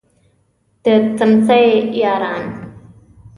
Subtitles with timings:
[0.83, 0.85] د
[1.17, 1.61] څمڅې
[2.01, 2.45] یاران.